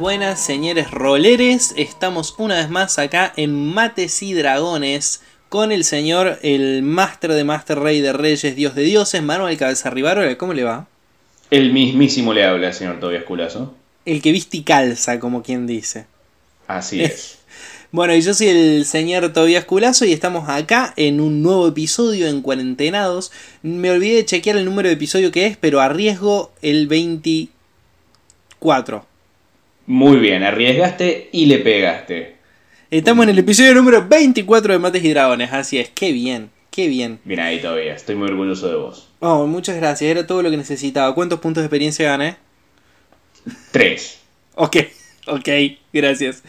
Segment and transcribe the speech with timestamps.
[0.00, 1.74] buenas, señores roleres.
[1.76, 5.20] Estamos una vez más acá en Mates y Dragones
[5.50, 9.90] con el señor, el máster de Master Rey de Reyes, Dios de Dioses, Manuel Cabeza
[9.90, 10.38] Rivarola.
[10.38, 10.86] ¿Cómo le va?
[11.50, 13.74] El mismísimo le habla, señor Tobias Culazo.
[14.06, 16.06] El que viste y calza, como quien dice.
[16.66, 17.36] Así es.
[17.92, 22.26] Bueno, y yo soy el señor Tobias Culazo y estamos acá en un nuevo episodio
[22.26, 23.32] en Cuarentenados.
[23.62, 29.09] Me olvidé de chequear el número de episodio que es, pero arriesgo el 24.
[29.90, 32.36] Muy bien, arriesgaste y le pegaste.
[32.92, 36.86] Estamos en el episodio número 24 de Mates y Dragones, así es, qué bien, qué
[36.86, 37.18] bien.
[37.24, 39.08] Bien ahí todavía, estoy muy orgulloso de vos.
[39.18, 41.12] Oh, muchas gracias, era todo lo que necesitaba.
[41.12, 42.36] ¿Cuántos puntos de experiencia gané?
[43.72, 44.20] Tres.
[44.54, 44.76] Ok,
[45.26, 45.48] ok,
[45.92, 46.44] gracias.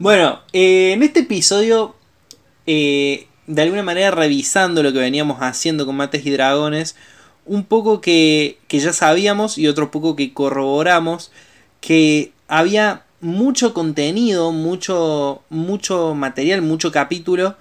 [0.00, 1.94] Bueno, eh, en este episodio,
[2.66, 6.96] eh, de alguna manera revisando lo que veníamos haciendo con Mates y Dragones,
[7.46, 11.30] un poco que, que ya sabíamos y otro poco que corroboramos,
[11.80, 17.56] que había mucho contenido, mucho, mucho material, mucho capítulo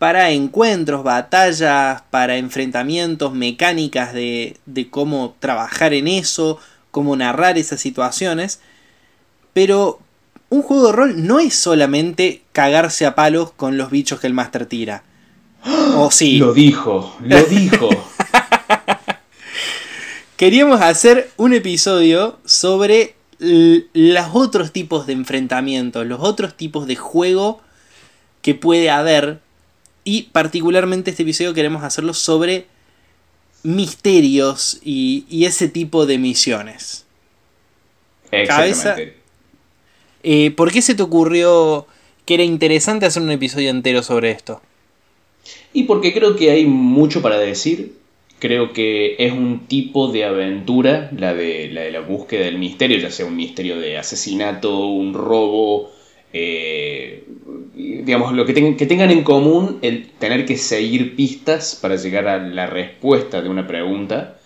[0.00, 6.58] para encuentros, batallas, para enfrentamientos, mecánicas de, de cómo trabajar en eso,
[6.90, 8.58] cómo narrar esas situaciones.
[9.52, 10.00] Pero
[10.48, 14.34] un juego de rol no es solamente cagarse a palos con los bichos que el
[14.34, 15.04] máster tira.
[15.94, 16.38] O sí.
[16.38, 17.90] Lo dijo, lo dijo.
[20.36, 27.60] Queríamos hacer un episodio sobre los otros tipos de enfrentamientos, los otros tipos de juego
[28.40, 29.40] que puede haber.
[30.04, 32.66] Y particularmente este episodio queremos hacerlo sobre
[33.62, 37.04] misterios y, ese tipo de misiones.
[38.30, 39.16] Exactamente.
[40.24, 41.86] Eh, ¿Por qué se te ocurrió
[42.24, 44.62] que era interesante hacer un episodio entero sobre esto?
[45.72, 48.01] Y porque creo que hay mucho para decir.
[48.42, 53.24] Creo que es un tipo de aventura, la de la, búsqueda del misterio, ya sea
[53.24, 55.90] un misterio de asesinato, un robo,
[56.32, 57.22] eh,
[57.74, 62.38] digamos, lo que, que tengan en común el tener que seguir pistas para llegar a
[62.38, 64.40] la respuesta de una pregunta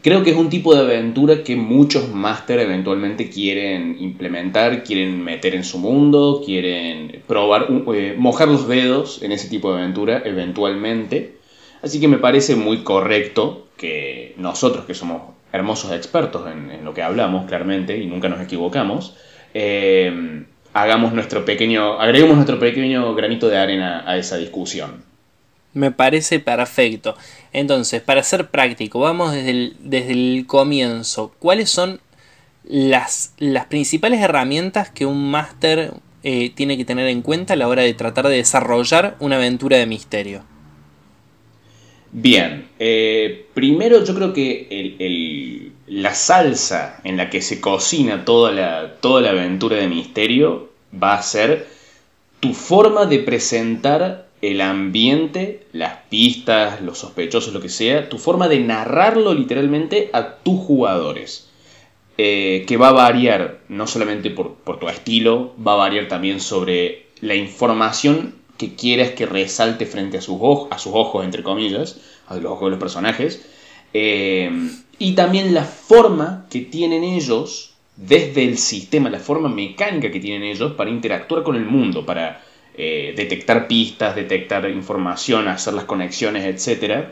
[0.00, 5.54] Creo que es un tipo de aventura que muchos máster eventualmente quieren implementar, quieren meter
[5.54, 11.41] en su mundo, quieren probar, eh, mojar los dedos en ese tipo de aventura eventualmente.
[11.82, 15.22] Así que me parece muy correcto que nosotros, que somos
[15.52, 19.16] hermosos expertos en, lo que hablamos claramente y nunca nos equivocamos,
[19.52, 25.04] eh, hagamos nuestro pequeño, agreguemos nuestro pequeño granito de arena a esa discusión.
[25.74, 27.16] Me parece perfecto.
[27.52, 31.34] Entonces, para ser práctico, vamos desde el, desde el comienzo.
[31.38, 32.00] ¿Cuáles son
[32.64, 37.68] las, las principales herramientas que un máster eh, tiene que tener en cuenta a la
[37.68, 40.51] hora de tratar de desarrollar una aventura de misterio?
[42.12, 48.96] Bien, eh, primero yo creo que la salsa en la que se cocina toda la,
[49.00, 50.68] toda la aventura de misterio
[51.02, 51.66] va a ser
[52.40, 58.48] tu forma de presentar el ambiente, las pistas, los sospechosos, lo que sea, tu forma
[58.48, 61.48] de narrarlo literalmente a tus jugadores.
[62.18, 67.06] Eh, que va a variar no solamente por, tu estilo, va a variar también sobre
[67.20, 71.96] la información que quieras que resalte frente a sus, ojos, a sus ojos, entre comillas,
[72.28, 73.44] a los ojos de los personajes,
[73.92, 74.48] eh,
[75.00, 80.44] y también la forma que tienen ellos desde el sistema, la forma mecánica que tienen
[80.44, 82.44] ellos para interactuar con el mundo, para
[82.76, 87.08] eh, detectar pistas, detectar información, hacer las conexiones, etc.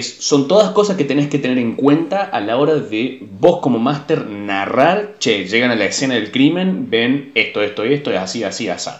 [0.00, 3.80] Son todas cosas que tenés que tener en cuenta a la hora de vos como
[3.80, 8.44] máster narrar, che, llegan a la escena del crimen, ven esto, esto esto, es así,
[8.44, 8.90] así, así.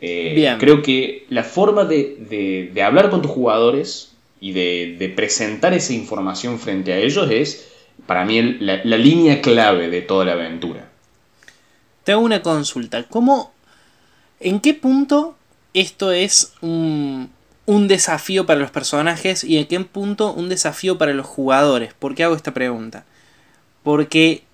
[0.00, 6.58] Eh, creo que la forma de, hablar con tus jugadores y de, presentar esa información
[6.58, 7.68] frente a ellos es,
[8.06, 10.90] para mí, la, la línea clave de toda la aventura.
[12.04, 13.02] Te hago una consulta.
[13.04, 13.56] ¿Cómo
[14.40, 15.36] ¿En qué punto
[15.72, 17.30] esto es un,
[17.66, 21.94] desafío para los personajes y en qué punto un desafío para los jugadores?
[21.94, 23.04] ¿Por qué hago esta pregunta?
[23.82, 24.44] Porque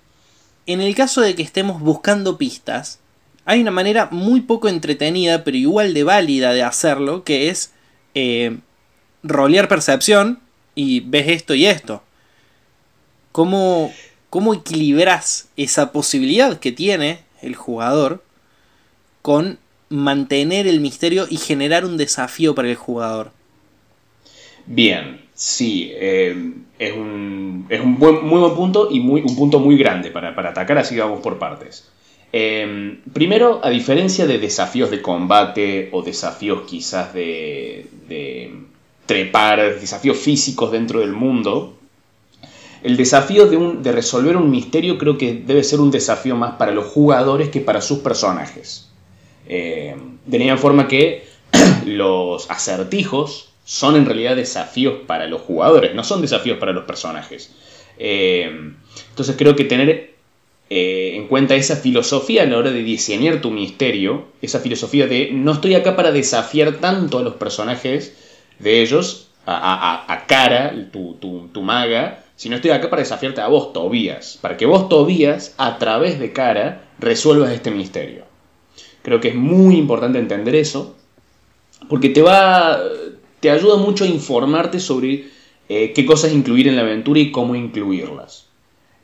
[0.67, 2.99] en el caso de que estemos buscando pistas,
[3.45, 7.73] hay una manera muy poco entretenida, pero igual de válida de hacerlo, que es
[8.13, 8.57] eh,
[9.23, 10.39] rolear percepción
[10.75, 12.03] y ves esto y esto.
[13.31, 13.91] ¿Cómo,
[14.29, 18.23] ¿Cómo equilibras esa posibilidad que tiene el jugador
[19.21, 19.57] con
[19.89, 23.31] mantener el misterio y generar un desafío para el jugador.
[24.65, 29.77] Bien, sí, eh, es un, es un muy buen punto y muy, un punto muy
[29.77, 31.91] grande para, atacar, así vamos por partes.
[32.35, 38.51] Eh, primero, a diferencia de desafíos de combate o desafíos quizás de, de
[39.05, 41.77] trepar, desafíos físicos dentro del mundo,
[42.83, 46.87] el desafío de, resolver un misterio creo que debe ser un desafío más para los
[46.87, 48.89] jugadores que para sus personajes.
[49.47, 49.95] Eh,
[50.25, 51.25] de la forma que
[51.85, 57.53] los acertijos son en realidad desafíos para los jugadores, no son desafíos para los personajes.
[57.97, 58.51] Eh,
[59.09, 60.12] entonces creo que tener
[60.75, 65.29] eh, en cuenta esa filosofía a la hora de diseñar tu misterio, esa filosofía de
[65.31, 68.17] no estoy acá para desafiar tanto a los personajes
[68.57, 71.13] de ellos, a, cara, tu,
[71.53, 75.77] tu, maga, sino estoy acá para desafiarte a vos, Tobías, para que vos, Tobías, a
[75.77, 78.23] través de cara, resuelvas este misterio.
[79.03, 80.95] Creo que es muy importante entender eso,
[81.87, 82.81] porque te va,
[83.39, 85.25] te ayuda mucho a informarte sobre
[85.69, 88.47] eh, qué cosas incluir en la aventura y cómo incluirlas.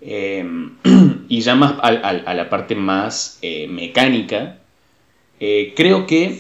[0.02, 0.44] Eh,
[1.30, 4.58] y ya más a, la parte más eh, mecánica,
[5.40, 6.40] creo que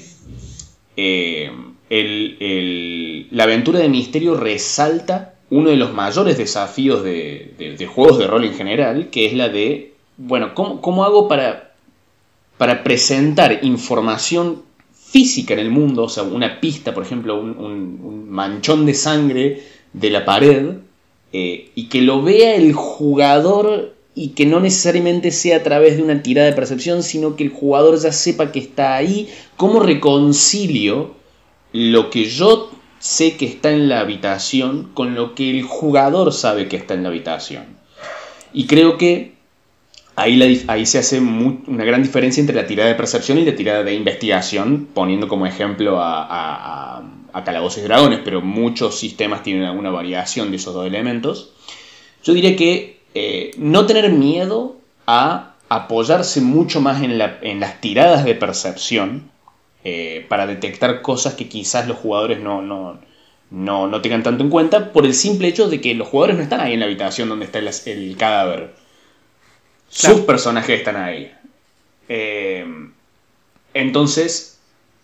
[3.31, 8.53] la aventura de misterio resalta uno de los mayores desafíos de, juegos de rol en
[8.53, 11.73] general, que es la de, bueno, ¿cómo, hago para,
[12.57, 14.63] para presentar información
[14.93, 20.09] física en el mundo, o sea, una pista, por ejemplo, un, manchón de sangre de
[20.11, 20.73] la pared,
[21.33, 26.03] eh, y que lo vea el jugador y que no necesariamente sea a través de
[26.03, 31.15] una tirada de percepción, sino que el jugador ya sepa que está ahí, ¿cómo reconcilio
[31.71, 36.67] lo que yo sé que está en la habitación con lo que el jugador sabe
[36.67, 37.77] que está en la habitación?
[38.51, 39.35] Y creo que
[40.15, 43.83] ahí, ahí se hace una gran diferencia entre la tirada de percepción y la tirada
[43.83, 46.97] de investigación, poniendo como ejemplo a,
[47.31, 51.53] a, Calabozos y Dragones, pero muchos sistemas tienen alguna variación de esos dos elementos.
[52.21, 54.77] Yo diría que eh, no tener miedo
[55.07, 59.29] a apoyarse mucho más en, las tiradas de percepción
[59.83, 62.99] eh, para detectar cosas que quizás los jugadores no, no,
[63.51, 66.59] no, tengan tanto en cuenta por el simple hecho de que los jugadores no están
[66.59, 68.73] ahí en la habitación donde está el cadáver
[69.89, 71.31] sus personajes están ahí.
[72.07, 72.65] Eh,
[73.73, 74.59] entonces,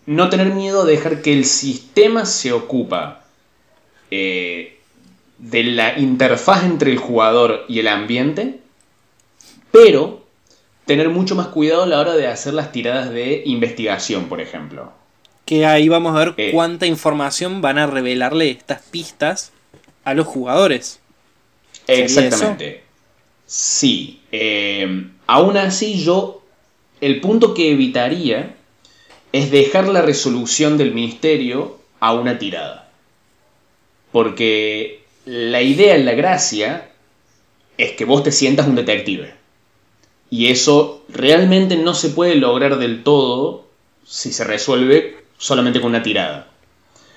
[0.06, 3.24] no tener miedo de dejar que el sistema se ocupa
[4.10, 4.75] eh,
[5.38, 8.60] de la interfaz entre el jugador y el ambiente,
[9.70, 10.24] pero
[10.86, 14.92] tener mucho más cuidado a la hora de hacer las tiradas de investigación, por ejemplo.
[15.44, 16.50] Que ahí vamos a ver eh.
[16.52, 19.52] cuánta información van a revelarle estas pistas
[20.04, 21.00] a los jugadores.
[21.86, 22.82] Exactamente.
[23.44, 24.20] Sí.
[24.32, 26.42] Eh, aún así, yo.
[27.00, 28.56] El punto que evitaría
[29.32, 32.88] es dejar la resolución del ministerio a una tirada.
[34.12, 36.90] Porque la idea, la gracia,
[37.76, 39.34] es que vos te sientas un detective.
[40.30, 43.66] Y eso realmente no se puede lograr del todo
[44.04, 46.48] si se resuelve solamente con una tirada.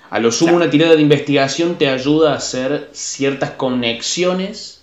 [0.09, 4.79] A lo sumo, una tirada de investigación te ayuda a hacer ciertas conexiones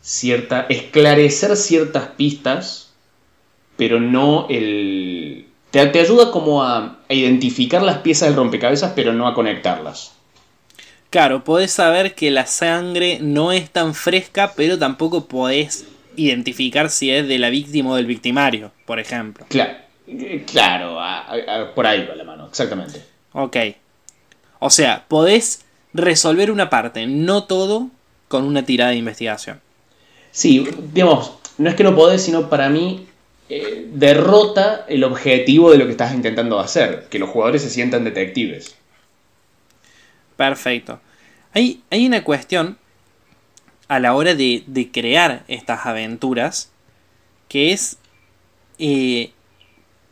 [0.00, 2.92] cierta, esclarecer ciertas pistas,
[3.76, 5.46] pero no el...
[5.70, 10.14] Te, ayuda como a, identificar las piezas del rompecabezas, pero no a conectarlas.
[11.10, 15.84] Claro, podés saber que la sangre no es tan fresca, pero tampoco podés
[16.14, 19.44] identificar si es de la víctima o del victimario, por ejemplo.
[19.48, 19.74] Claro,
[20.46, 21.00] claro
[21.74, 23.02] por ahí va la mano, exactamente.
[23.32, 23.56] Ok.
[24.60, 27.88] O sea, podés resolver una parte, no todo,
[28.28, 29.60] con una tirada de investigación.
[30.30, 33.06] Sí, digamos, no es que no podés, sino para mí
[33.48, 38.04] eh, derrota el objetivo de lo que estás intentando hacer, que los jugadores se sientan
[38.04, 38.76] detectives.
[40.40, 41.02] Perfecto.
[41.52, 42.78] Hay, hay una cuestión
[43.88, 46.70] a la hora de, crear estas aventuras
[47.46, 47.98] que es
[48.78, 49.32] eh,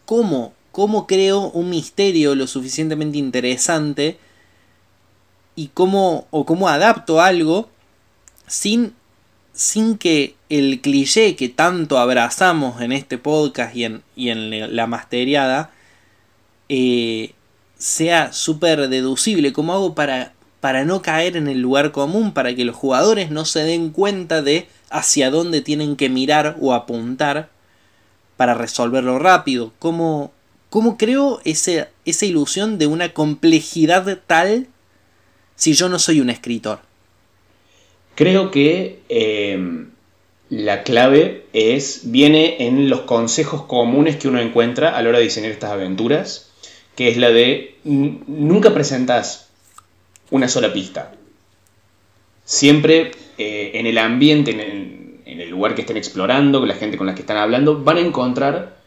[0.04, 4.18] cómo, cómo creo un misterio lo suficientemente interesante
[5.56, 7.70] y cómo, o cómo adapto algo
[8.47, 8.92] sin
[9.54, 14.87] sin que el cliché que tanto abrazamos en este podcast y en, y en la
[14.87, 15.70] masteriada
[16.68, 17.32] eh,
[17.78, 19.52] sea súper deducible.
[19.52, 22.32] ¿Cómo hago para, para no caer en el lugar común?
[22.32, 26.75] Para que los jugadores no se den cuenta de hacia dónde tienen que mirar o
[26.75, 27.49] apuntar
[28.37, 29.73] para resolverlo rápido.
[29.78, 30.32] ¿Cómo,
[30.70, 34.66] cómo creo esa ilusión de una complejidad tal
[35.56, 36.80] si yo no soy un escritor?
[38.14, 39.90] Creo que em,
[40.50, 45.25] la clave es, viene en los consejos comunes que uno encuentra a la hora de
[45.25, 46.48] diseñar estas aventuras,
[46.99, 49.50] que es la de nunca presentas
[50.33, 51.12] una sola pista.
[52.45, 57.07] Siempre eh, en el ambiente, en el, lugar que estén explorando, con la gente con
[57.07, 58.78] la que están hablando, van a encontrar,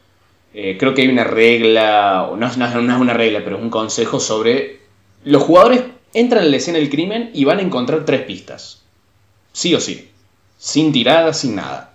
[0.54, 3.70] eh, creo que hay una regla, o no, no es una regla, pero es un
[3.70, 4.80] consejo sobre
[5.24, 8.84] los jugadores entran en la escena del crimen y van a encontrar tres pistas
[9.54, 10.10] Sí o sí.
[10.58, 11.94] sin tiradas, sin nada.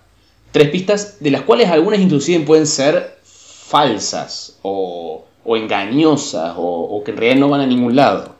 [0.51, 7.17] Tres pistas de las cuales algunas inclusive pueden ser falsas o, engañosas o, que en
[7.17, 8.35] realidad no van a ningún lado.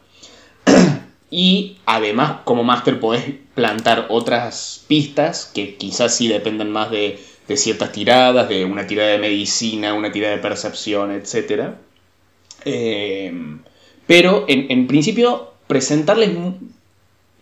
[1.32, 3.24] y además como máster podés
[3.56, 7.20] plantar otras pistas que quizás sí dependan más de,
[7.56, 11.76] ciertas tiradas, de una tirada de medicina, una tirada de percepción, etc.
[12.66, 13.32] Eh,
[14.06, 16.32] pero en, principio presentarles,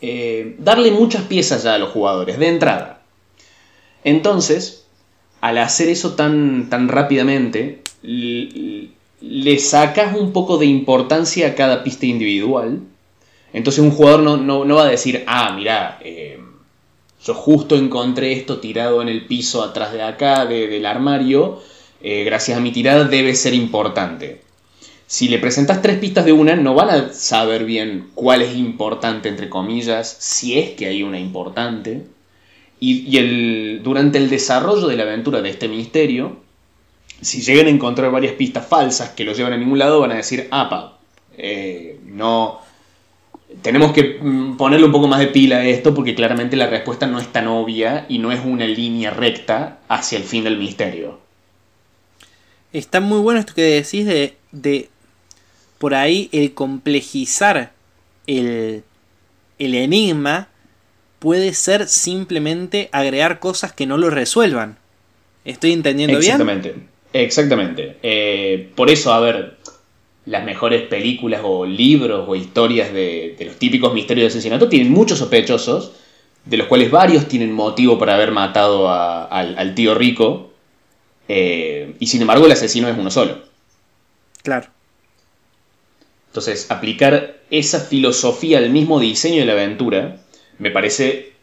[0.02, 3.02] eh, darle muchas piezas ya a los jugadores de entrada.
[4.04, 4.86] Entonces,
[5.42, 7.82] al hacer eso tan, tan rápidamente,
[9.28, 12.82] le sacas un poco de importancia a cada pista individual.
[13.54, 16.40] Entonces un jugador no, va a decir, ah, mira, eh,
[17.24, 21.62] yo justo encontré esto tirado en el piso atrás de acá, del armario,
[22.02, 24.42] eh, gracias a mi tirada debe ser importante.
[25.08, 29.30] Si le presentas tres pistas de una, no van a saber bien cuál es importante,
[29.30, 32.04] entre comillas, si es que hay una importante.
[32.80, 36.38] Y, el, durante el desarrollo de la aventura de este misterio,
[37.22, 40.16] si llegan a encontrar varias pistas falsas que lo llevan a ningún lado, van a
[40.16, 40.98] decir, apa,
[41.38, 42.60] eh, no,
[43.62, 47.08] tenemos que mm, ponerle un poco más de pila a esto porque claramente la respuesta
[47.08, 51.20] no es tan obvia y no es una línea recta hacia el fin del misterio.
[52.74, 54.90] Está muy bueno esto que decís de, de
[55.78, 57.72] por ahí el complejizar
[58.28, 58.84] el,
[59.60, 60.50] el enigma
[61.20, 64.78] puede ser simplemente agregar cosas que no lo resuelvan.
[65.46, 66.32] ¿Estoy entendiendo bien?
[66.32, 66.76] Exactamente,
[67.24, 67.98] exactamente.
[68.04, 69.58] Eh, por eso, a ver,
[70.26, 75.20] las mejores películas o libros o historias de, los típicos misterios de asesinato tienen muchos
[75.20, 75.94] sospechosos,
[76.46, 80.52] de los cuales varios tienen motivo para haber matado al, tío rico,
[81.28, 83.40] eh, y sin embargo el asesino es uno solo.
[84.44, 84.68] Claro.
[86.28, 90.18] Entonces, aplicar esa filosofía al mismo diseño de la aventura
[90.60, 91.34] me parece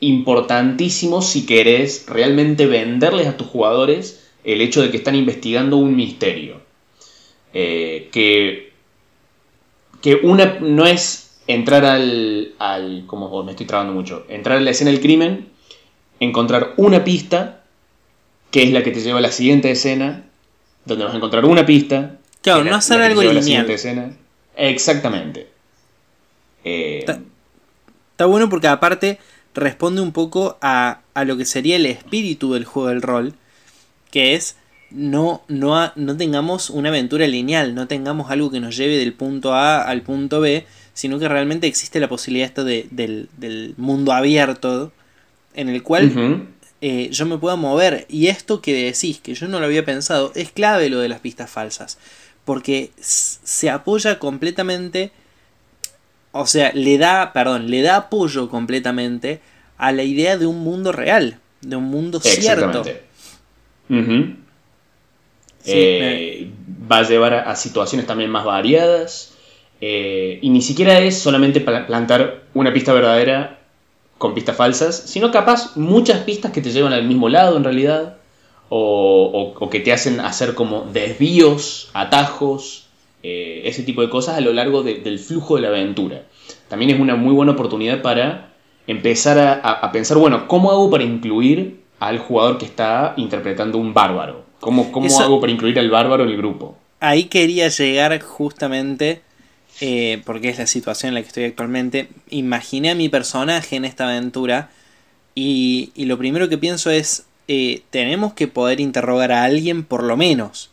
[0.00, 5.94] importantísimo si querés realmente venderles a tus jugadores el hecho de que están investigando un
[5.96, 6.60] misterio.
[7.54, 8.72] Eh, que,
[10.00, 14.60] que una no es entrar al, al como oh, me estoy trabando mucho, entrar a
[14.60, 15.48] la escena del crimen,
[16.20, 17.62] encontrar una pista,
[18.50, 20.24] que es la que te lleva a la siguiente escena,
[20.84, 22.18] donde vas a encontrar una pista.
[22.40, 23.70] Claro, no hacer algo lineal.
[23.70, 24.16] Escena.
[24.56, 25.48] Exactamente.
[26.64, 29.18] Eh, está, bueno porque aparte
[29.54, 33.34] responde un poco a, a lo que sería el espíritu del juego del rol,
[34.12, 34.56] que es
[34.90, 39.54] no, no, no tengamos una aventura lineal, no tengamos algo que nos lleve del punto
[39.54, 40.64] A al punto B,
[40.94, 44.92] sino que realmente existe la posibilidad esto de, del, mundo abierto
[45.54, 46.46] en el cual
[46.80, 48.06] eh, yo me pueda mover.
[48.08, 51.20] Y esto que decís, que yo no lo había pensado, es clave lo de las
[51.20, 51.98] pistas falsas,
[52.44, 55.10] porque se apoya completamente,
[56.32, 59.40] o sea, le da, perdón, le da apoyo completamente
[59.78, 62.84] a la idea de un mundo real, de un mundo cierto.
[65.64, 66.50] Eh,
[66.90, 69.34] va a llevar a, situaciones también más variadas.
[69.80, 73.58] Eh, y ni siquiera es solamente plantar una pista verdadera
[74.18, 78.18] con pistas falsas, sino capaz muchas pistas que te llevan al mismo lado en realidad,
[78.68, 82.86] o, que te hacen hacer como desvíos, atajos,
[83.22, 86.22] eh, ese tipo de cosas a lo largo del flujo de la aventura.
[86.68, 88.52] También es una muy buena oportunidad para
[88.86, 94.44] empezar a pensar, bueno, ¿cómo hago para incluir al jugador que está interpretando un bárbaro?
[94.60, 94.90] ¿Cómo,
[95.20, 96.76] hago para incluir al bárbaro en el grupo?
[97.00, 99.22] Ahí quería llegar justamente,
[99.80, 102.08] eh, porque es la situación en la que estoy actualmente.
[102.30, 104.70] Imaginé a mi personaje en esta aventura
[105.34, 110.16] y, lo primero que pienso es, eh, tenemos que poder interrogar a alguien por lo
[110.16, 110.70] menos.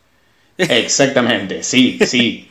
[0.58, 2.48] Exactamente, sí, sí.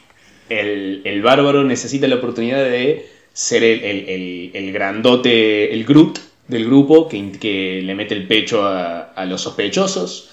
[0.49, 7.95] El, bárbaro necesita la oportunidad de ser el, grandote, el Groot del grupo que, le
[7.95, 10.29] mete el pecho a los sospechosos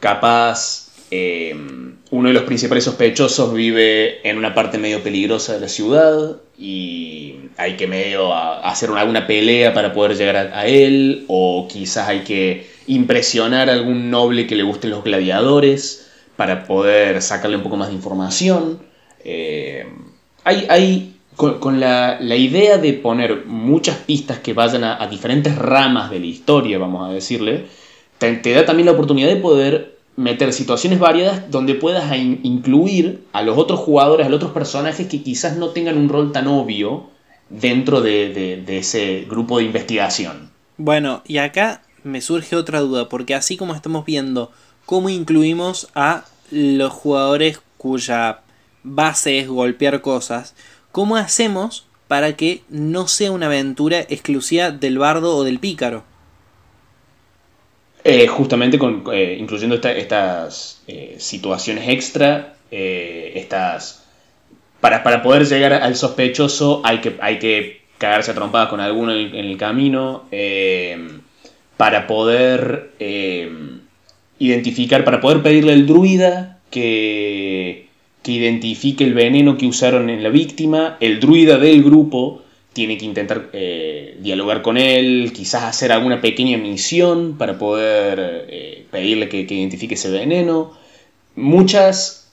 [0.00, 1.54] capaz eh,
[2.10, 7.36] uno de los principales sospechosos vive en una parte medio peligrosa de la ciudad y
[7.56, 12.68] hay que medio hacer alguna pelea para poder llegar a, él o quizás hay que
[12.86, 17.88] impresionar a algún noble que le gusten los gladiadores para poder sacarle un poco más
[17.88, 18.80] de información.
[19.24, 19.86] Eh,
[20.44, 26.20] hay, hay con, la, idea de poner muchas pistas que vayan a, diferentes ramas de
[26.20, 27.64] la historia, vamos a decirle,
[28.18, 33.56] te, da también la oportunidad de poder meter situaciones variadas donde puedas incluir a los
[33.56, 37.08] otros jugadores, a los otros personajes que quizás no tengan un rol tan obvio
[37.48, 40.50] dentro de, ese grupo de investigación.
[40.76, 44.52] Bueno, y acá me surge otra duda, porque así como estamos viendo
[44.84, 48.40] cómo incluimos a los jugadores cuya
[48.82, 50.54] base es golpear cosas,
[50.92, 56.02] ¿cómo hacemos para que no sea una aventura exclusiva del bardo o del pícaro?
[58.02, 64.04] Eh, justamente con, eh, incluyendo estas eh, situaciones extra, estas...
[64.80, 69.12] Para, para, poder llegar al sospechoso hay que, hay que cagarse a trompadas con alguno
[69.12, 70.24] en el, camino.
[71.76, 72.92] para poder
[74.38, 77.89] identificar, para poder pedirle al druida que,
[78.22, 83.04] que identifique el veneno que usaron en la víctima, el druida del grupo tiene que
[83.04, 89.40] intentar eh, dialogar con él, quizás hacer alguna pequeña misión para poder eh, pedirle que,
[89.40, 90.72] identifique ese veneno.
[91.34, 92.30] Muchas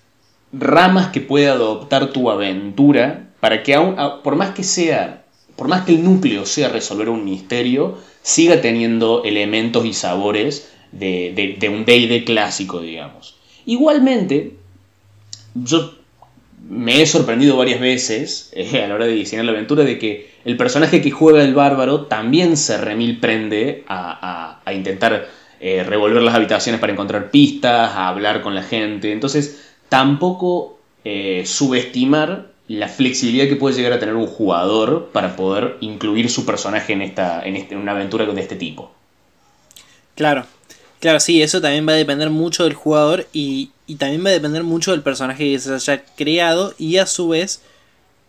[0.54, 5.26] ramas que puede adoptar tu aventura para que aún, por más que sea,
[5.56, 11.56] por más que el núcleo sea resolver un misterio, siga teniendo elementos y sabores de,
[11.60, 13.38] de un D&D clásico, digamos.
[13.66, 14.54] Igualmente,
[15.64, 15.94] yo
[16.70, 20.32] me he sorprendido varias veces eh, a la hora de diseñar la aventura de que
[20.46, 25.28] el personaje que juega el bárbaro también se remil prende a, intentar
[25.60, 29.12] eh, revolver las habitaciones para encontrar pistas, a hablar con la gente.
[29.12, 35.78] Entonces, tampoco eh, subestimar la flexibilidad que puede llegar a tener un jugador para poder
[35.80, 38.92] incluir su personaje en, esta, en, este, en una aventura de este tipo.
[40.16, 40.46] Claro,
[41.00, 44.34] claro, sí, eso también va a depender mucho del jugador y, y también va a
[44.34, 47.62] depender mucho del personaje que se haya creado y a su vez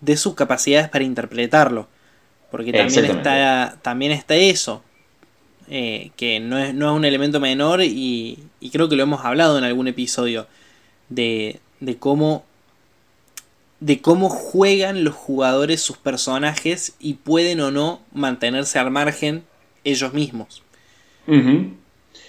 [0.00, 1.88] de sus capacidades para interpretarlo.
[2.50, 4.82] Porque también está, también está eso,
[5.68, 9.22] eh, que no es, no es un elemento menor y, y, creo que lo hemos
[9.24, 10.46] hablado en algún episodio
[11.10, 12.44] de, de cómo
[13.80, 19.44] de cómo juegan los jugadores sus personajes y pueden o no mantenerse al margen
[19.84, 20.62] ellos mismos.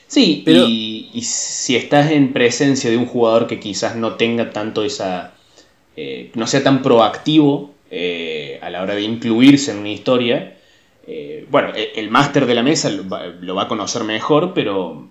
[0.09, 0.65] Sí, pero...
[0.67, 5.33] y, si estás en presencia de un jugador que quizás no tenga tanto esa...
[5.95, 10.57] Eh, no sea tan proactivo eh, a la hora de incluirse en una historia,
[11.05, 15.07] eh, bueno, e, el máster de la mesa lo va, a conocer mejor, pero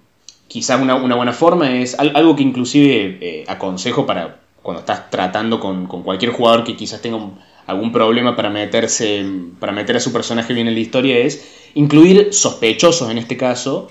[0.48, 6.02] quizás una, buena forma es algo que inclusive aconsejo para cuando estás tratando con, con,
[6.02, 7.18] cualquier jugador que quizás tenga
[7.66, 9.24] algún problema para meterse,
[9.60, 13.90] para meter a su personaje bien en la historia, es incluir sospechosos en este caso,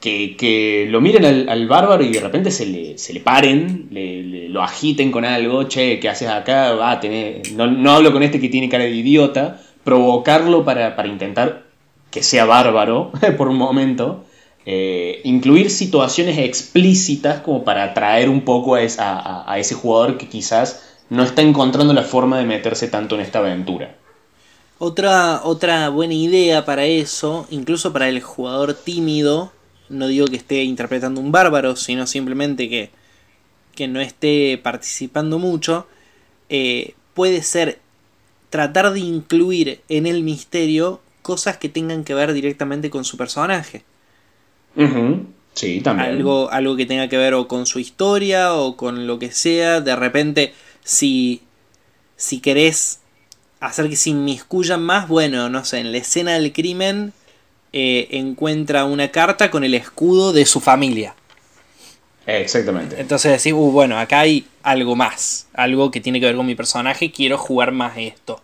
[0.00, 4.62] que, lo miren al, bárbaro y de repente se le, se le paren, le, lo
[4.62, 6.72] agiten con algo, che, ¿qué haces acá?
[6.72, 11.64] Va a tener, no, hablo con este que tiene cara de idiota, provocarlo para, intentar
[12.10, 14.24] que sea bárbaro por un momento,
[14.64, 20.28] eh, incluir situaciones explícitas como para atraer un poco a, a, a ese jugador que
[20.28, 23.96] quizás no está encontrando la forma de meterse tanto en esta aventura.
[24.78, 29.52] Otra, otra buena idea para eso, incluso para el jugador tímido,
[29.90, 32.90] no digo que esté interpretando un bárbaro, sino simplemente que,
[33.74, 35.86] que no esté participando mucho,
[36.48, 37.80] eh, puede ser
[38.48, 43.84] tratar de incluir en el misterio cosas que tengan que ver directamente con su personaje.
[45.54, 46.10] Sí, también.
[46.10, 49.80] Algo, algo que tenga que ver o con su historia o con lo que sea.
[49.80, 51.42] De repente, si,
[52.16, 53.00] si querés
[53.58, 57.12] hacer que se inmiscuyan más, bueno, no sé, en la escena del crimen
[57.72, 61.14] eh, encuentra una carta con el escudo de su familia.
[62.26, 63.00] Exactamente.
[63.00, 66.54] Entonces decís, uh, bueno, acá hay algo más, algo que tiene que ver con mi
[66.54, 68.40] personaje, quiero jugar más esto.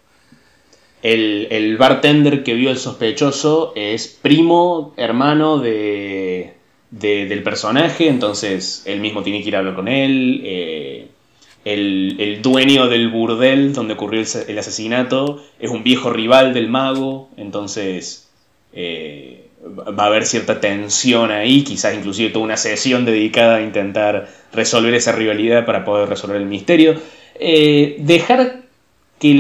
[1.03, 6.55] El, bartender que vio el sospechoso es primo, hermano de,
[6.91, 10.41] del personaje, entonces él mismo tiene que ir a hablar con él.
[10.45, 11.09] Eh,
[11.65, 18.26] el, dueño del burdel donde ocurrió el asesinato es un viejo rival del mago, entonces
[18.73, 24.29] eh, va a haber cierta tensión ahí, quizás inclusive toda una sesión dedicada a intentar
[24.53, 27.01] resolver esa rivalidad para poder resolver el misterio.
[27.39, 28.63] Eh, dejar
[29.19, 29.35] que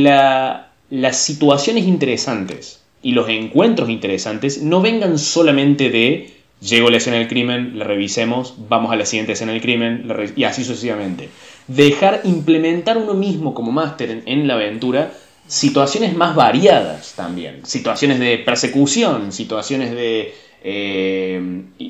[0.90, 7.18] las situaciones interesantes y los encuentros interesantes no vengan solamente de llego a la escena
[7.18, 11.28] del crimen, la revisemos, vamos a la siguiente escena del crimen, y así sucesivamente.
[11.68, 15.12] Dejar implementar uno mismo como máster en la aventura
[15.46, 21.40] situaciones más variadas también, situaciones de persecución, situaciones de eh,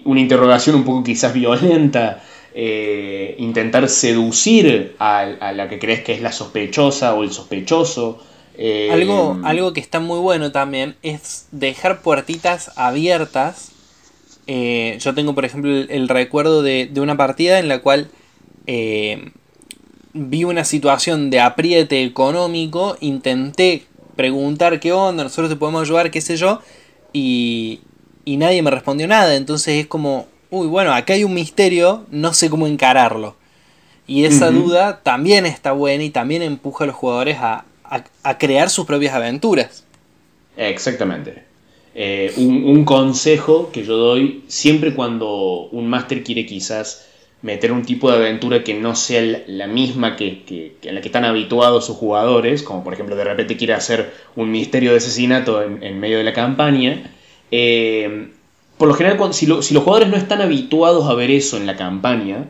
[0.04, 2.22] una interrogación un poco quizás violenta,
[2.54, 8.22] eh, intentar seducir a, la que crees que es la sospechosa o el sospechoso.
[8.58, 13.72] Eh, algo, algo que está muy bueno también es dejar puertitas abiertas.
[14.46, 18.08] yo tengo, por ejemplo, el, recuerdo de, de, una partida en la cual
[20.16, 23.84] vi una situación de apriete económico, intenté
[24.16, 26.60] preguntar qué onda, nosotros te podemos ayudar, qué sé yo,
[27.12, 27.80] y,
[28.24, 29.36] y nadie me respondió nada.
[29.36, 33.36] Entonces es como, uy, bueno, acá hay un misterio, no sé cómo encararlo.
[34.08, 37.64] Y esa duda también está buena y también empuja a los jugadores a,
[38.22, 39.84] a, crear sus propias aventuras.
[40.56, 41.44] Exactamente.
[41.94, 47.06] Eh, un, consejo que yo doy siempre cuando un máster quiere quizás
[47.42, 51.24] meter un tipo de aventura que no sea la misma que, que, la que están
[51.24, 56.00] habituados sus jugadores, como por ejemplo de repente quiere hacer un misterio de asesinato en,
[56.00, 57.10] medio de la campaña,
[57.50, 58.30] eh,
[58.78, 61.76] por lo general si, si, los jugadores no están habituados a ver eso en la
[61.76, 62.46] campaña,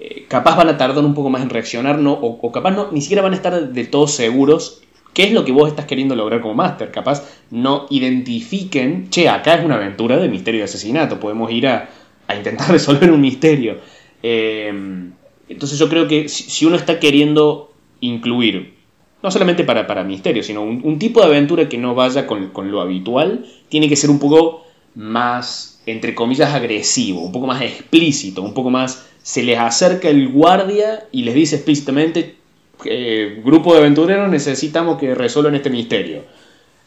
[0.00, 2.12] eh, capaz van a tardar un poco más en reaccionar, ¿no?
[2.12, 4.82] o, capaz no, ni siquiera van a estar de todos seguros
[5.16, 6.90] qué es lo que vos estás queriendo lograr como máster.
[6.90, 11.88] Capaz no identifiquen, che, acá es una aventura de misterio de asesinato, podemos ir a,
[12.36, 13.78] intentar resolver un misterio.
[14.22, 15.12] Em,
[15.48, 18.74] entonces yo creo que si uno está queriendo incluir,
[19.22, 22.70] no solamente para, para misterio, sino un, tipo de aventura que no vaya con, con
[22.70, 28.42] lo habitual, tiene que ser un poco más, entre comillas, agresivo, un poco más explícito,
[28.42, 29.06] un poco más...
[29.22, 32.36] Se les acerca el guardia y les dice explícitamente,
[32.84, 36.22] eh, grupo de aventureros necesitamos que resuelvan este misterio.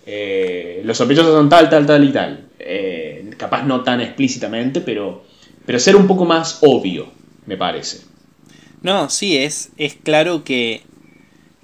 [0.06, 2.48] Eh, los sospechosos son tal, tal, tal y tal.
[2.60, 5.24] Eh, capaz no tan explícitamente, pero,
[5.66, 7.08] pero ser un poco más obvio,
[7.50, 8.02] me parece.
[8.84, 10.84] No, sí, es, es claro que,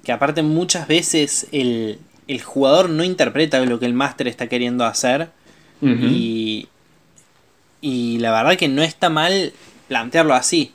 [0.02, 4.84] que aparte muchas veces el, el jugador no interpreta lo que el máster está queriendo
[4.84, 5.30] hacer
[5.80, 6.66] y,
[7.80, 9.52] y la verdad que no está mal
[9.86, 10.72] plantearlo así.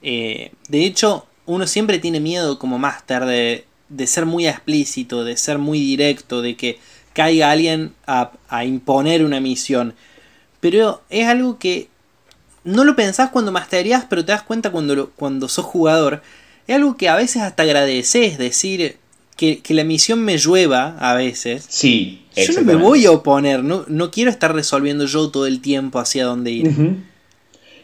[0.00, 5.58] de hecho, uno siempre tiene miedo como máster de, de ser muy explícito, de ser
[5.58, 6.78] muy directo, de que
[7.12, 9.94] caiga alguien a, a, imponer una misión.
[10.60, 11.88] Pero es algo que
[12.64, 16.22] no lo pensás cuando masterías, pero te das cuenta cuando, cuando sos jugador.
[16.66, 18.96] Es algo que a veces hasta agradeces, decir
[19.36, 21.66] que, que la misión me llueva a veces.
[21.68, 22.24] Sí.
[22.34, 25.98] Yo no me voy a oponer, no, no quiero estar resolviendo yo todo el tiempo
[25.98, 26.72] hacia dónde ir.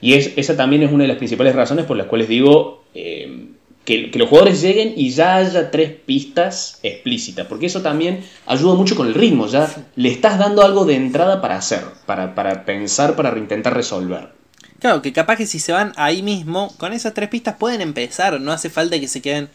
[0.00, 3.48] Y es, esa también es una de las principales razones por las cuales digo, eh,
[3.84, 8.96] que, los jugadores lleguen y ya haya tres pistas explícitas, porque eso también ayuda mucho
[8.96, 13.36] con el ritmo, ya le estás dando algo de entrada para hacer, para, pensar, para
[13.38, 14.39] intentar resolver.
[14.80, 18.40] Claro, que capaz que si se van ahí mismo, con esas tres pistas pueden empezar,
[18.40, 19.48] no hace falta que se queden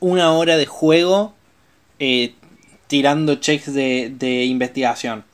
[0.00, 1.34] una hora de juego
[1.98, 2.34] eh,
[2.86, 5.24] tirando checks de, investigación.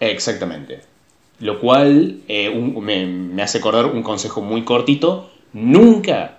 [0.00, 0.80] Exactamente.
[1.40, 5.30] Lo cual eh, me, hace acordar un consejo muy cortito.
[5.52, 6.38] Nunca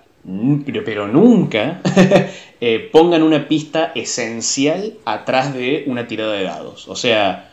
[0.66, 1.80] pero, pero nunca
[2.60, 6.88] eh, pongan una pista esencial atrás de una tirada de dados.
[6.88, 7.49] O sea,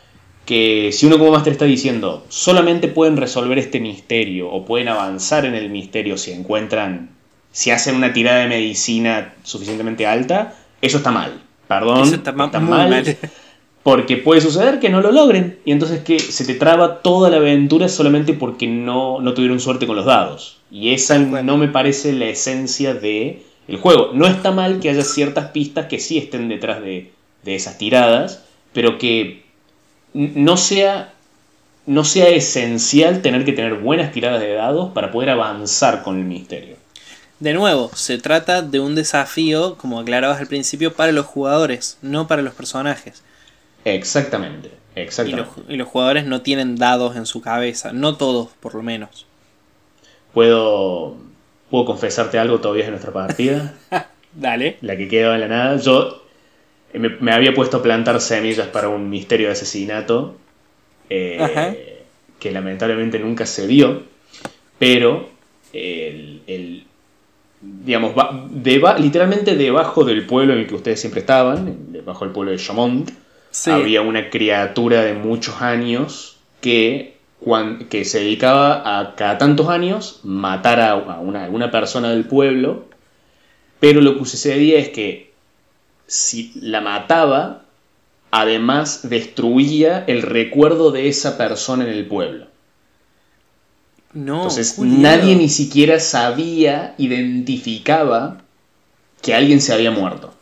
[0.48, 5.44] que si uno como máster está diciendo solamente pueden resolver este misterio o pueden avanzar
[5.44, 7.10] en el misterio si encuentran,
[7.52, 11.42] si hacen una tirada de medicina suficientemente alta, eso está mal.
[11.68, 13.18] Perdón, eso está, mal.
[13.84, 17.38] Porque puede suceder que no lo logren y entonces que se te traba toda la
[17.38, 20.62] aventura solamente porque no, no tuvieron suerte con los dados.
[20.72, 24.12] Y esa no me parece la esencia del el juego.
[24.14, 27.12] No está mal que haya ciertas pistas que sí estén detrás de,
[27.44, 29.47] de esas tiradas, pero que
[30.18, 31.14] no sea,
[31.86, 36.26] no sea esencial tener que tener buenas tiradas de dados para poder avanzar con el
[36.26, 36.76] misterio.
[37.40, 42.28] De nuevo, se trata de un desafío, como aclarabas al principio, para los jugadores, no
[42.28, 43.22] para los personajes.
[43.86, 45.52] Exactamente, exactamente.
[45.70, 49.28] Y los, jugadores no tienen dados en su cabeza, no todos por lo menos.
[50.34, 51.16] ¿Puedo,
[51.70, 53.76] puedo confesarte algo todavía en nuestra partida?
[54.34, 54.80] Dale.
[54.82, 55.78] La que quedó en la nada.
[55.78, 56.27] Yo
[57.00, 60.36] me, había puesto a plantar semillas para un misterio de asesinato
[61.10, 62.04] eh,
[62.40, 64.04] que lamentablemente nunca se dio,
[64.80, 65.30] pero
[65.74, 66.86] el,
[67.62, 68.14] digamos,
[69.00, 73.10] literalmente debajo del pueblo en el que ustedes siempre estaban, debajo del pueblo de Chamont,
[73.66, 77.18] había una criatura de muchos años que,
[77.90, 82.86] que se dedicaba a cada tantos años matar a una, persona del pueblo,
[83.80, 85.27] pero lo que sucedía es que
[86.08, 87.64] si la mataba,
[88.32, 92.48] además destruía el recuerdo de esa persona en el pueblo.
[94.14, 98.42] No, Entonces nadie ni siquiera sabía, identificaba
[99.22, 100.34] que alguien se había muerto.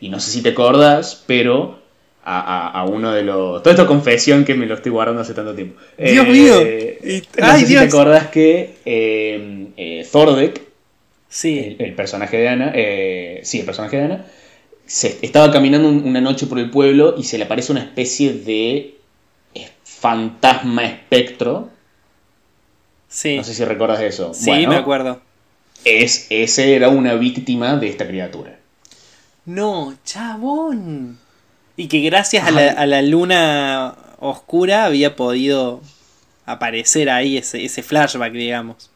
[0.00, 1.80] Y no sé si te acordás, pero
[2.28, 3.62] a, uno de los.
[3.62, 5.80] Todo esto confesión que me lo estoy guardando hace tanto tiempo.
[5.96, 6.60] Dios mío.
[6.60, 10.60] Eh, no sé si te acordás que eh, eh, Thordek,
[11.28, 11.76] sí.
[11.78, 12.72] el, personaje de Ana,
[13.42, 14.26] sí, el personaje de Ana,
[14.86, 18.96] se, estaba caminando una noche por el pueblo y se le aparece una especie de
[19.82, 21.70] fantasma espectro.
[23.08, 23.36] Sí.
[23.36, 24.32] No sé si recuerdas eso.
[24.34, 25.20] Sí, me acuerdo.
[25.84, 28.58] Es, ese era una víctima de esta criatura.
[29.44, 31.18] No, chabón.
[31.76, 32.50] Y que gracias a
[32.86, 35.82] la, luna oscura había podido
[36.46, 38.90] aparecer ahí ese, ese flashback, digamos.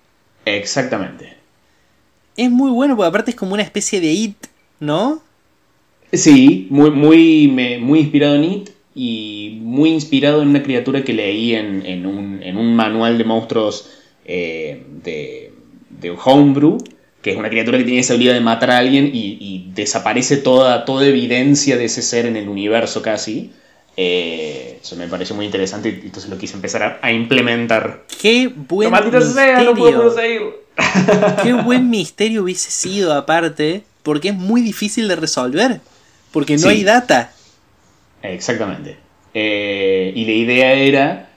[0.44, 1.36] Exactamente.
[2.36, 4.46] Es muy bueno porque aparte es como una especie de It,
[4.78, 5.22] ¿no?
[6.12, 7.48] Sí, muy, muy,
[7.80, 8.70] muy inspirado en It.
[8.94, 13.90] y muy inspirado en una criatura que leí en, un, manual de monstruos
[14.24, 15.52] eh, de,
[16.00, 16.78] de Homebrew,
[17.22, 20.84] que es una criatura que tiene esa habilidad de matar a alguien y, desaparece toda,
[20.84, 23.52] toda evidencia de ese ser en el universo casi.
[23.96, 28.04] Eh, eso me pareció muy interesante y entonces lo quise empezar a, implementar.
[28.20, 30.60] Qué buen misterio.
[31.42, 35.80] Qué buen misterio hubiese sido aparte, porque es muy difícil de resolver,
[36.32, 37.32] porque no hay data.
[38.22, 38.96] Exactamente.
[39.34, 41.28] Eh, y la idea era...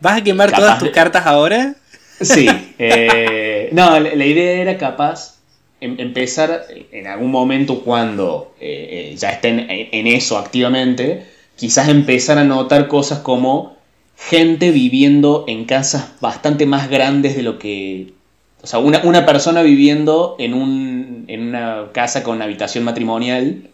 [0.00, 1.74] ¿Vas a quemar todas tus cartas ahora?
[2.20, 2.48] Sí.
[2.82, 5.36] Eh, no, la, idea era capaz
[5.82, 12.44] em, empezar en algún momento cuando eh, ya estén en eso activamente, quizás empezar a
[12.44, 13.76] notar cosas como
[14.16, 18.14] gente viviendo en casas bastante más grandes de lo que...
[18.62, 20.99] O sea, una, una persona viviendo en, un,
[21.34, 23.70] en una casa con habitación matrimonial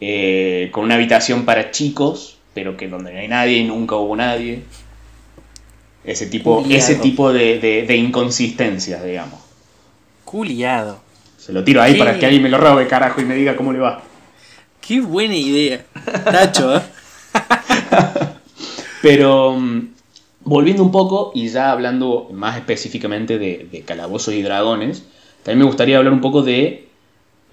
[0.00, 4.16] eh, con una habitación para chicos, pero que donde no hay nadie y nunca hubo
[4.16, 4.62] nadie.
[6.04, 9.40] Ese tipo, ese tipo de, inconsistencias, digamos.
[10.24, 11.00] Culiado.
[11.38, 13.72] Se lo tiro ahí para que alguien me lo robe, carajo, y me diga cómo
[13.72, 14.02] le va.
[14.80, 15.84] Qué buena idea.
[16.24, 16.82] Tacho, ¿eh?
[19.02, 19.88] Pero mm,
[20.44, 25.04] volviendo un poco y ya hablando más específicamente de, de calabozos y dragones,
[25.42, 26.88] también me gustaría hablar un poco de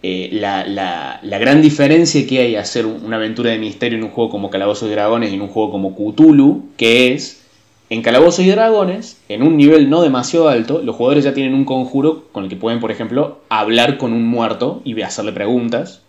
[0.03, 4.49] eh, la, gran diferencia que hay hacer una aventura de misterio en un juego como
[4.49, 7.43] Calabozos y Dragones y en un juego como Cthulhu, que es,
[7.91, 11.65] en Calabozos y Dragones, en un nivel no demasiado alto, los jugadores ya tienen un
[11.65, 16.01] conjuro con el que pueden, por ejemplo, hablar con un muerto y hacerle preguntas.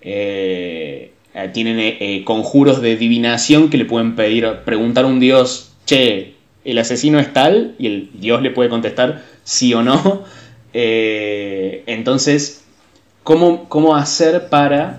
[0.00, 6.34] Eh, eh, tienen conjuros de divinación que le pueden pedir, preguntar a un dios, che,
[6.64, 10.24] el asesino es tal, y el dios le puede contestar sí o no.
[10.72, 12.64] entonces,
[13.28, 14.96] cómo, hacer para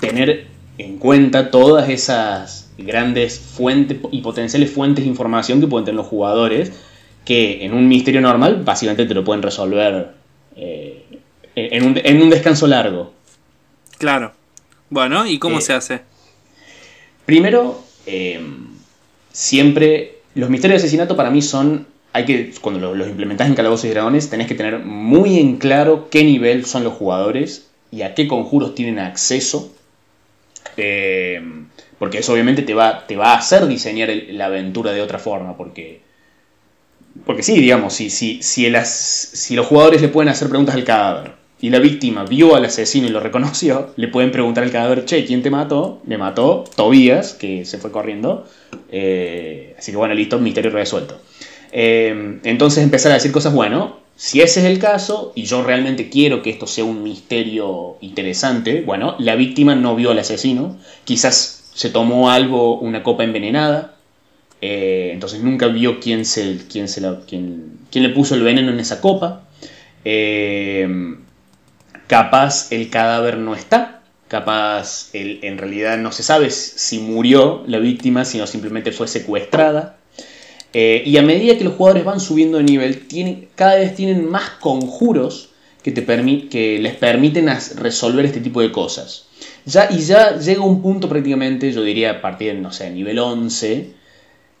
[0.00, 5.96] tener en cuenta todas esas grandes fuentes y potenciales fuentes de información que pueden tener
[5.96, 6.72] los jugadores,
[7.24, 10.12] que en un misterio normal básicamente te lo pueden resolver
[10.56, 11.04] eh,
[11.54, 13.12] en, un, descanso largo.
[13.98, 14.32] Claro.
[14.88, 16.00] Bueno, ¿y cómo eh, se hace?
[17.26, 18.40] Primero, eh,
[19.30, 23.84] siempre los misterios de asesinato para mí son hay que, cuando los implementas en Calabozos
[23.84, 28.14] y Dragones, tenés que tener muy en claro qué nivel son los jugadores y a
[28.14, 29.72] qué conjuros tienen acceso.
[30.76, 31.40] Eh,
[31.98, 35.56] porque eso obviamente te va, te va a hacer diseñar la aventura de otra forma.
[35.56, 36.00] Porque,
[37.26, 41.32] porque sí, digamos, si, si, si, si los jugadores le pueden hacer preguntas al cadáver
[41.60, 45.26] y la víctima vio al asesino y lo reconoció, le pueden preguntar al cadáver, che,
[45.26, 46.00] ¿quién te mató?
[46.04, 48.46] Me mató Tobías, que se fue corriendo.
[48.90, 51.20] Eh, así que bueno, listo, misterio resuelto.
[51.72, 56.10] Eh, entonces empezar a decir cosas, bueno, si ese es el caso y yo realmente
[56.10, 61.70] quiero que esto sea un misterio interesante, bueno, la víctima no vio al asesino, quizás
[61.74, 63.96] se tomó algo, una copa envenenada,
[64.60, 68.80] eh, entonces nunca vio quién, se, quién, se quién, quién, le puso el veneno en
[68.80, 69.44] esa copa.
[70.04, 71.16] Eh,
[72.06, 78.24] capaz el cadáver no está, capaz en realidad no se sabe si murió la víctima,
[78.24, 79.96] sino simplemente fue secuestrada.
[80.72, 84.28] Eh, y a medida que los jugadores van subiendo de nivel, tienen, cada vez tienen
[84.28, 85.50] más conjuros
[85.82, 86.04] que, te
[86.48, 89.26] que les permiten resolver este tipo de cosas.
[89.64, 93.18] Ya, y ya llega un punto prácticamente, yo diría a partir de, no sé, nivel
[93.18, 93.90] 11,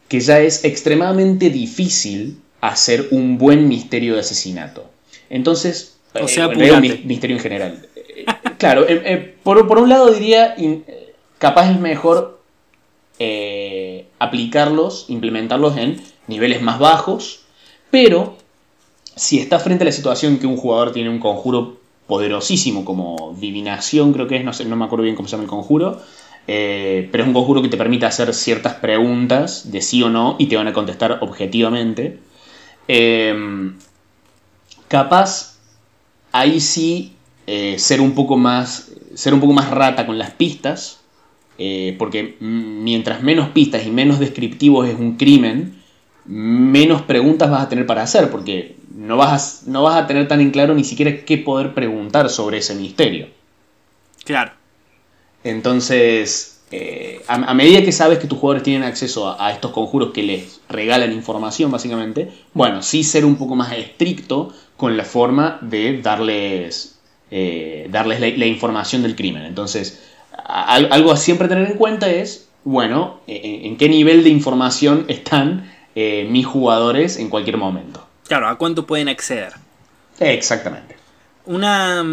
[0.08, 4.90] que ya es extremadamente difícil hacer un buen misterio de asesinato.
[5.28, 7.86] Entonces, o sea, un misterio en general.
[7.94, 8.24] Eh,
[8.58, 10.56] claro, eh, por, por, un lado diría,
[11.38, 12.39] capaz es mejor
[13.22, 17.40] eh, aplicarlos, implementarlos en niveles más bajos,
[17.90, 18.38] pero
[19.14, 24.14] si está frente a la situación que un jugador tiene un conjuro poderosísimo como divinación,
[24.14, 26.00] creo que es, no, sé, no me acuerdo bien cómo se llama el conjuro,
[26.48, 30.36] eh, pero es un conjuro que te permite hacer ciertas preguntas de sí o no
[30.38, 32.20] y te van a contestar objetivamente.
[32.88, 33.72] Eh,
[34.88, 35.58] capaz,
[36.32, 37.12] ahí sí
[37.76, 40.99] ser un poco más ser un poco más rata con las pistas
[41.62, 45.74] eh, porque mientras menos pistas y menos descriptivos es un crimen,
[46.24, 50.26] menos preguntas vas a tener para hacer, porque no vas a, no vas a tener
[50.26, 53.28] tan en claro ni siquiera qué poder preguntar sobre ese misterio.
[54.24, 54.52] Claro.
[55.44, 60.22] Entonces, eh, a, medida que sabes que tus jugadores tienen acceso a, estos conjuros que
[60.22, 66.00] les regalan información, básicamente, bueno, sí ser un poco más estricto con la forma de
[66.00, 66.98] darles,
[67.30, 69.44] eh, darles la información del crimen.
[69.44, 74.30] Entonces, algo a siempre tener en cuenta es, bueno, e, e, en, qué nivel de
[74.30, 78.06] información están eh, mis jugadores en cualquier momento.
[78.26, 79.54] Claro, a cuánto pueden acceder.
[80.18, 80.96] Exactamente.
[81.46, 82.04] Una,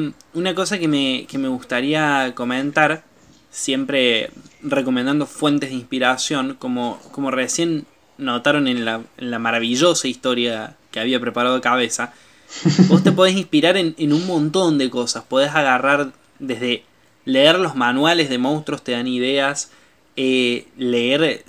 [0.55, 3.03] cosa que me, gustaría comentar
[3.51, 7.85] siempre recomendando fuentes de inspiración, como, como recién
[8.17, 12.13] notaron en la, en la maravillosa historia que había preparado Cabeza,
[12.87, 15.23] vos te podés inspirar en, en, un montón de cosas.
[15.23, 16.83] Podés agarrar desde
[17.27, 19.69] leer los manuales de monstruos, te dan ideas,
[20.15, 21.43] eh, leer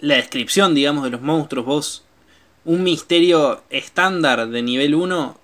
[0.00, 1.64] la descripción, digamos, de los monstruos.
[1.64, 2.04] Vos,
[2.66, 5.40] un misterio estándar de nivel 1,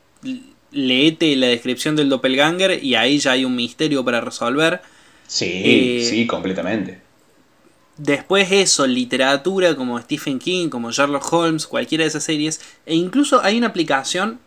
[0.72, 4.82] leete la descripción del doppelganger y ahí ya hay un misterio para resolver.
[5.26, 7.00] Sí, eh, sí, completamente.
[7.96, 12.61] Después eso, literatura como Stephen King, como Sherlock Holmes, cualquiera de esas series.
[12.85, 14.38] E incluso hay una aplicación,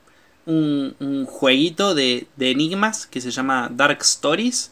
[0.46, 4.72] un, jueguito de, enigmas que se llama Dark Stories.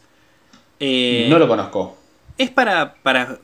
[0.80, 1.96] Eh, no lo conozco.
[2.38, 3.38] Es para, para,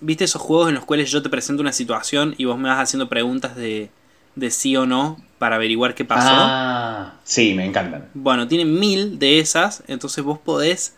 [0.00, 2.78] viste esos juegos en los cuales yo te presento una situación y vos me vas
[2.78, 3.90] haciendo preguntas de,
[4.34, 6.30] de sí o no para averiguar qué pasó.
[6.30, 8.08] Ah, sí, me encantan.
[8.14, 10.94] Bueno, tiene mil de esas, entonces vos podés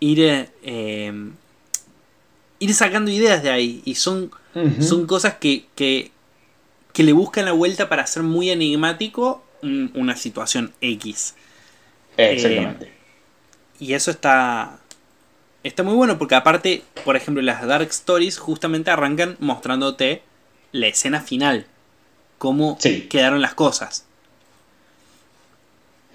[0.00, 1.30] ir, eh,
[2.58, 3.82] ir sacando ideas de ahí.
[3.84, 4.30] Y son,
[4.80, 6.10] son cosas que, que,
[6.92, 11.34] que, le buscan la vuelta para hacer muy enigmático una situación X.
[12.16, 12.86] Exactamente.
[12.86, 12.92] Eh,
[13.80, 14.77] y eso está,
[15.68, 20.22] está muy bueno porque aparte, por ejemplo, las Dark Stories justamente arrancan mostrándote
[20.72, 21.66] la escena final
[22.38, 22.78] cómo
[23.10, 24.06] quedaron las cosas.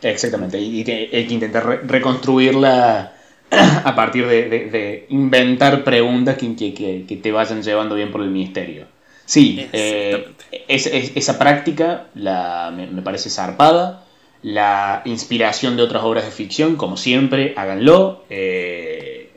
[0.02, 3.14] Exactamente, y hay que intentar reconstruirla
[3.52, 8.88] a partir de, inventar preguntas que, te vayan llevando bien por el misterio.
[9.26, 10.28] Sí, eh,
[10.68, 14.06] esa práctica la, me, parece zarpada.
[14.42, 18.26] La inspiración de otras obras de ficción, como siempre, háganlo.
[18.30, 18.93] Eh,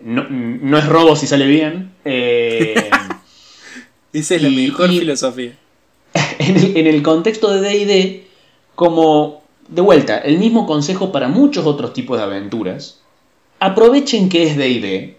[0.07, 1.93] no, es robo si sale bien.
[2.05, 2.91] Eh,
[4.13, 5.53] esa es la mejor filosofía.
[6.39, 8.27] en el, contexto de DD,
[8.75, 13.01] como de vuelta, el mismo consejo para muchos otros tipos de aventuras,
[13.59, 15.17] aprovechen que es DD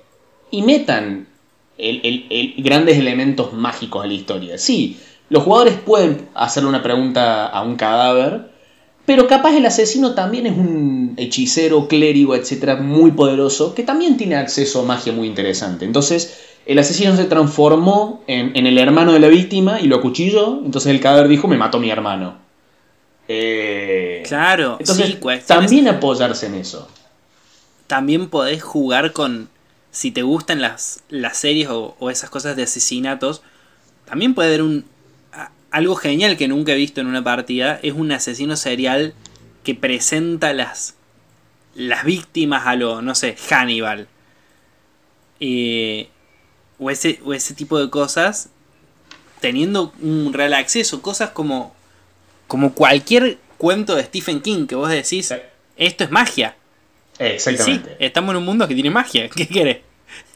[0.51, 1.27] y metan
[1.77, 4.57] el, grandes elementos mágicos a la historia.
[4.57, 8.46] Sí, los jugadores pueden hacerle una pregunta a un cadáver,
[9.07, 14.35] pero capaz el asesino también es un hechicero, clérigo, etcétera, muy poderoso, que también tiene
[14.35, 15.85] acceso a magia muy interesante.
[15.85, 20.59] Entonces, el asesino se transformó en, el hermano de la víctima y lo acuchilló.
[20.61, 22.35] Entonces el cadáver dijo: Me mató mi hermano.
[23.29, 26.89] Eh, claro, entonces, también apoyarse en eso.
[27.87, 29.47] También podés jugar con.
[29.89, 33.41] Si te gustan las, las series o, esas cosas de asesinatos,
[34.03, 34.83] también puede haber un.
[35.71, 39.13] Algo genial que nunca he visto en una partida es un asesino serial
[39.63, 40.95] que presenta las,
[41.75, 44.07] las víctimas a lo, no sé, Hannibal.
[45.39, 46.07] Eh,
[46.79, 48.49] o ese, o ese tipo de cosas
[49.39, 51.01] teniendo un real acceso.
[51.01, 51.75] Cosas como,
[52.47, 55.33] como cualquier cuento de Stephen King que vos decís,
[55.75, 56.55] esto es magia.
[57.19, 57.89] Exactamente.
[57.89, 59.29] Sí, estamos en un mundo que tiene magia.
[59.29, 59.79] ¿Qué quieres?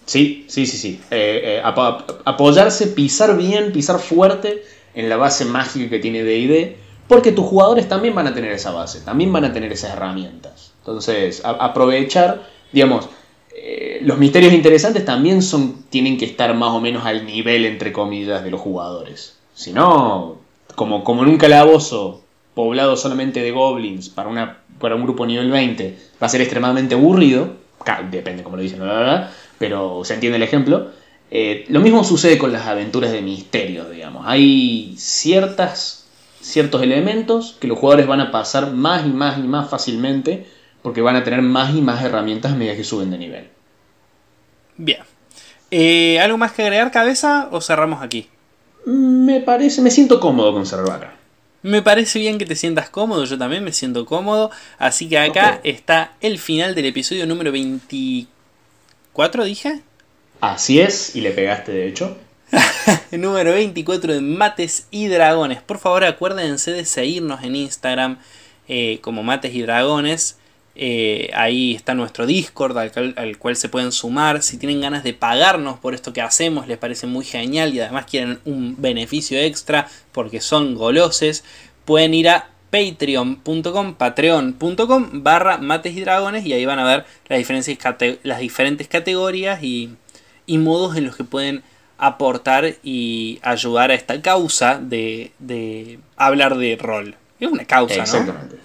[0.06, 1.02] Sí, sí, sí, sí.
[1.12, 6.76] Eh, eh, apoyarse, pisar bien, pisar fuerte en la base mágica que tiene DD,
[7.08, 10.72] porque tus jugadores también van a tener esa base, también van a tener esas herramientas.
[10.80, 13.10] Entonces, aprovechar, digamos,
[13.56, 17.92] eh, los misterios interesantes también son, tienen que estar más o menos al nivel, entre
[17.92, 19.38] comillas, de los jugadores.
[19.54, 20.38] Si no,
[20.76, 22.22] como, como en un calabozo
[22.54, 26.96] poblado solamente de goblins para, una, para un grupo nivel 20, va a ser extremadamente
[26.96, 27.50] aburrido.
[28.10, 28.80] Depende como lo dicen,
[29.58, 30.92] pero se entiende el ejemplo.
[31.34, 34.26] Eh, lo mismo sucede con las aventuras de misterio, digamos.
[34.28, 36.06] Hay ciertas,
[36.42, 40.46] ciertos elementos que los jugadores van a pasar más y más y más fácilmente
[40.82, 43.48] porque van a tener más y más herramientas a medida que suben de nivel.
[44.76, 45.00] Bien.
[45.70, 48.28] Eh, ¿Algo más que agregar, cabeza, o cerramos aquí?
[48.86, 51.16] Me parece, me siento cómodo con cerrar
[51.62, 54.52] Me parece bien que te sientas cómodo, yo también me siento cómodo.
[54.80, 59.82] Así que acá está el final del episodio número 24, dije.
[60.42, 62.18] Así es, y le pegaste de hecho.
[63.12, 65.62] número 24 de Mates y Dragones.
[65.62, 68.18] Por favor, acuérdense de seguirnos en Instagram
[68.68, 70.38] eh, como Mates y Dragones.
[70.76, 74.42] Eh, ahí está nuestro Discord al cual, se pueden sumar.
[74.42, 78.06] Si tienen ganas de pagarnos por esto que hacemos, les parece muy genial y además
[78.10, 81.44] quieren un beneficio extra porque son goloses,
[81.86, 87.38] pueden ir a patreon.com, patreon.com barra mates y dragones y ahí van a ver las,
[87.38, 87.78] diferentes,
[88.24, 89.98] las diferentes categorías y,
[90.58, 91.64] modos en los que pueden
[91.98, 97.16] aportar y ayudar a esta causa de, de hablar de rol.
[97.40, 98.58] Es una causa, Exactamente.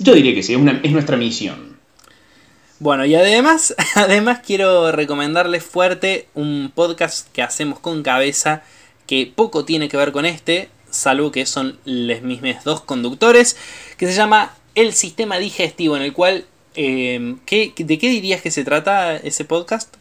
[0.00, 1.78] Yo diría que sí, es, nuestra misión.
[2.78, 8.62] Bueno, y además, además quiero recomendarles fuerte un podcast que hacemos con cabeza
[9.06, 13.56] que poco tiene que ver con este, salvo que son los mismos dos conductores,
[13.96, 16.46] que se llama El Sistema Digestivo, en el cual...
[16.76, 19.96] Eh, ¿De qué dirías que se trata ese podcast?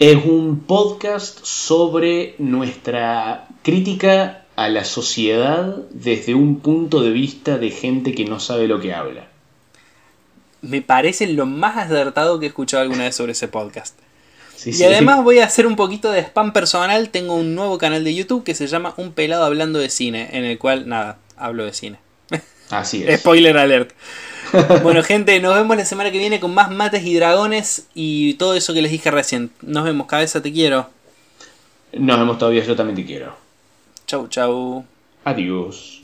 [0.00, 7.70] Es un podcast sobre nuestra crítica a la sociedad desde un punto de vista de
[7.70, 9.28] gente que no sabe lo que habla.
[10.62, 13.96] Me parece lo más acertado que he escuchado alguna vez sobre ese podcast.
[14.66, 17.10] y además voy a hacer un poquito de spam personal.
[17.10, 20.44] Tengo un nuevo canal de YouTube que se llama Un pelado hablando de cine, en
[20.44, 21.98] el cual, nada, hablo de cine.
[22.70, 23.20] Así es.
[23.20, 23.92] Spoiler alert.
[24.82, 28.54] Bueno, gente, nos vemos la semana que viene con más mates y dragones y todo
[28.54, 29.50] eso que les dije recién.
[29.62, 30.88] Nos vemos, cabeza, te quiero.
[31.92, 33.34] Nos vemos todavía, yo también te quiero.
[34.06, 34.84] Chau, chau.
[35.24, 36.02] Adiós.